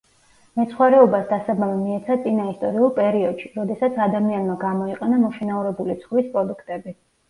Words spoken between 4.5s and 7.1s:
გამოიყენა მოშინაურებული ცხვრის პროდუქტები.